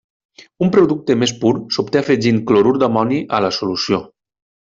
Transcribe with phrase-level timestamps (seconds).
[0.67, 4.01] Un producte més pur s’obté afegint clorur d’amoni a la solució.